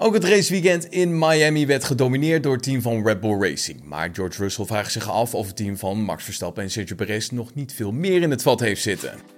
[0.00, 3.84] Ook het raceweekend in Miami werd gedomineerd door het team van Red Bull Racing.
[3.84, 7.28] Maar George Russell vraagt zich af of het team van Max Verstappen en Sergio Perez
[7.28, 9.37] nog niet veel meer in het vat heeft zitten.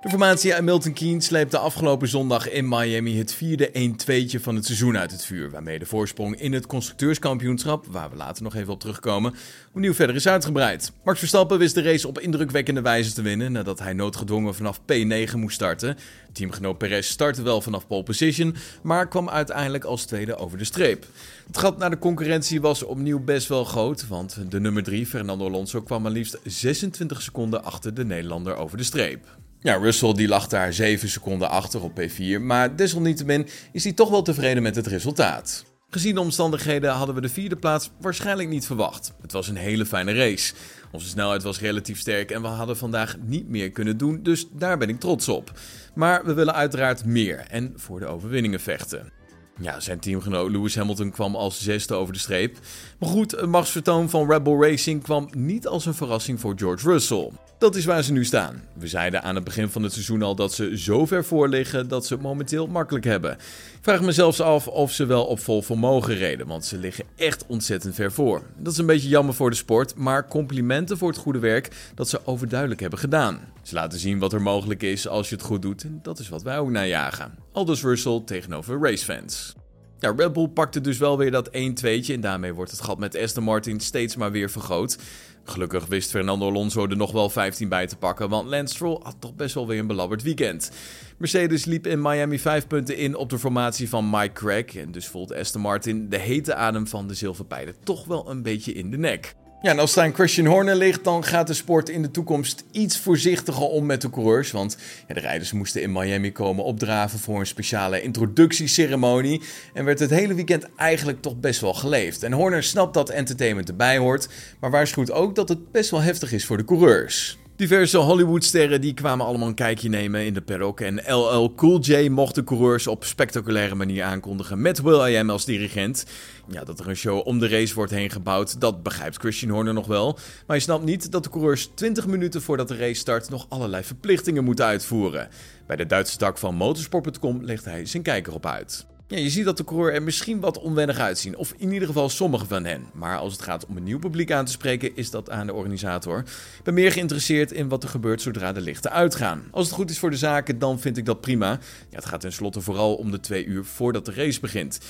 [0.00, 4.64] De formatie uit Milton Keynes sleepte afgelopen zondag in Miami het vierde 1-2'tje van het
[4.64, 5.50] seizoen uit het vuur.
[5.50, 9.34] Waarmee de voorsprong in het constructeurskampioenschap, waar we later nog even op terugkomen,
[9.74, 10.92] opnieuw verder is uitgebreid.
[11.04, 15.36] Max Verstappen wist de race op indrukwekkende wijze te winnen nadat hij noodgedwongen vanaf P9
[15.36, 15.96] moest starten.
[16.32, 21.06] Teamgenoot Perez startte wel vanaf pole position, maar kwam uiteindelijk als tweede over de streep.
[21.46, 25.46] Het gat naar de concurrentie was opnieuw best wel groot, want de nummer 3, Fernando
[25.46, 29.38] Alonso, kwam maar liefst 26 seconden achter de Nederlander over de streep.
[29.62, 34.10] Ja, Russell die lag daar 7 seconden achter op P4, maar desalniettemin is hij toch
[34.10, 35.64] wel tevreden met het resultaat.
[35.90, 39.12] Gezien de omstandigheden hadden we de vierde plaats waarschijnlijk niet verwacht.
[39.22, 40.54] Het was een hele fijne race.
[40.92, 44.78] Onze snelheid was relatief sterk en we hadden vandaag niet meer kunnen doen, dus daar
[44.78, 45.52] ben ik trots op.
[45.94, 49.12] Maar we willen uiteraard meer en voor de overwinningen vechten.
[49.60, 52.58] Ja, zijn teamgenoot Lewis Hamilton kwam als zesde over de streep.
[52.98, 56.90] Maar goed, een machtsvertoon van Red Bull Racing kwam niet als een verrassing voor George
[56.90, 57.30] Russell.
[57.60, 58.62] Dat is waar ze nu staan.
[58.72, 61.88] We zeiden aan het begin van het seizoen al dat ze zo ver voor liggen
[61.88, 63.32] dat ze het momenteel makkelijk hebben.
[63.32, 67.04] Ik vraag me zelfs af of ze wel op vol vermogen reden, want ze liggen
[67.16, 68.42] echt ontzettend ver voor.
[68.56, 72.08] Dat is een beetje jammer voor de sport, maar complimenten voor het goede werk dat
[72.08, 73.40] ze overduidelijk hebben gedaan.
[73.62, 76.28] Ze laten zien wat er mogelijk is als je het goed doet en dat is
[76.28, 77.34] wat wij ook najagen.
[77.52, 79.54] Aldous Russell tegenover racefans.
[80.00, 83.44] Red Bull pakte dus wel weer dat 1-2'tje en daarmee wordt het gat met Aston
[83.44, 84.98] Martin steeds maar weer vergroot.
[85.44, 89.16] Gelukkig wist Fernando Alonso er nog wel 15 bij te pakken, want Lance Stroll had
[89.18, 90.70] toch best wel weer een belabberd weekend.
[91.16, 95.06] Mercedes liep in Miami 5 punten in op de formatie van Mike Crack en dus
[95.06, 98.98] voelt Aston Martin de hete adem van de zilverpijlen toch wel een beetje in de
[98.98, 99.34] nek.
[99.62, 102.98] Ja, als het aan Christian Horner ligt, dan gaat de sport in de toekomst iets
[102.98, 104.50] voorzichtiger om met de coureurs.
[104.50, 104.76] Want
[105.08, 109.42] ja, de rijders moesten in Miami komen opdraven voor een speciale introductieceremonie.
[109.74, 112.22] En werd het hele weekend eigenlijk toch best wel geleefd.
[112.22, 114.28] En Horner snapt dat entertainment erbij hoort,
[114.60, 117.38] maar waarschuwt ook dat het best wel heftig is voor de coureurs.
[117.60, 120.80] Diverse Hollywoodsterren die kwamen allemaal een kijkje nemen in de paddock.
[120.80, 126.06] En LL Cool J mocht de coureurs op spectaculaire manier aankondigen met Will.i.am als dirigent.
[126.48, 129.74] Ja, dat er een show om de race wordt heen gebouwd, dat begrijpt Christian Horner
[129.74, 130.18] nog wel.
[130.46, 133.84] Maar je snapt niet dat de coureurs 20 minuten voordat de race start nog allerlei
[133.84, 135.28] verplichtingen moeten uitvoeren.
[135.66, 138.86] Bij de Duitse tak van motorsport.com legt hij zijn kijker op uit.
[139.10, 142.08] Ja, je ziet dat de coureur er misschien wat onwennig uitzien, of in ieder geval
[142.08, 142.86] sommige van hen.
[142.92, 145.52] Maar als het gaat om een nieuw publiek aan te spreken, is dat aan de
[145.52, 146.18] organisator.
[146.18, 149.42] Ik ben meer geïnteresseerd in wat er gebeurt zodra de lichten uitgaan.
[149.50, 151.50] Als het goed is voor de zaken, dan vind ik dat prima.
[151.50, 154.80] Ja, het gaat tenslotte vooral om de twee uur voordat de race begint.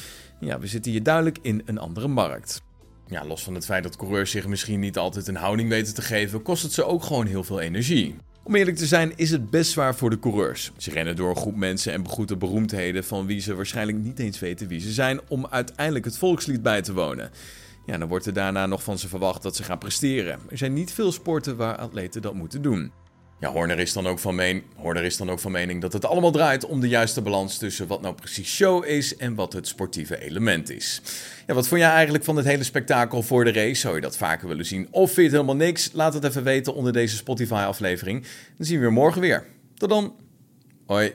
[0.41, 2.63] Ja, we zitten hier duidelijk in een andere markt.
[3.07, 6.03] Ja, los van het feit dat coureurs zich misschien niet altijd een houding weten te
[6.03, 8.17] geven, kost het ze ook gewoon heel veel energie.
[8.51, 10.73] Om eerlijk te zijn is het best zwaar voor de coureurs.
[10.77, 14.39] Ze rennen door een groep mensen en begroeten beroemdheden van wie ze waarschijnlijk niet eens
[14.39, 17.31] weten wie ze zijn om uiteindelijk het volkslied bij te wonen.
[17.87, 20.39] Ja, dan wordt er daarna nog van ze verwacht dat ze gaan presteren.
[20.49, 22.93] Er zijn niet veel sporten waar atleten dat moeten doen.
[23.41, 26.05] Ja, Horner is, dan ook van men Horner is dan ook van mening dat het
[26.05, 29.67] allemaal draait om de juiste balans tussen wat nou precies show is en wat het
[29.67, 31.03] sportieve element is.
[31.47, 33.81] Ja, wat vond jij eigenlijk van het hele spektakel voor de race?
[33.81, 34.89] Zou je dat vaker willen zien?
[34.91, 35.91] Of vind je het helemaal niks?
[35.93, 38.27] Laat het even weten onder deze Spotify-aflevering.
[38.57, 39.47] Dan zien we weer morgen weer.
[39.75, 40.15] Tot dan.
[40.87, 41.13] Hoi.